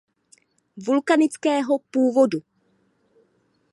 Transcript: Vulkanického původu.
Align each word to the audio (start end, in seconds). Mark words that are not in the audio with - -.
Vulkanického 0.85 1.79
původu. 1.91 2.39